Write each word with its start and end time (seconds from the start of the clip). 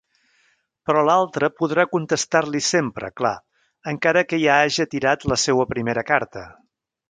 Però 0.89 1.01
l'altre 1.09 1.49
podrà 1.59 1.85
contestar-li 1.91 2.63
sempre, 2.69 3.11
clar, 3.21 3.35
encara 3.95 4.27
que 4.33 4.41
ja 4.47 4.57
haja 4.65 4.89
tirat 4.97 5.31
la 5.35 5.39
seua 5.47 5.71
primera 5.75 6.09
carta. 6.13 6.49